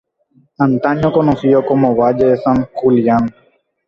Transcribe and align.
Antaño 0.65 1.09
conocido 1.13 1.63
como 1.63 1.95
"valle 1.95 2.25
de 2.31 2.37
San 2.37 2.65
Julián". 2.73 3.29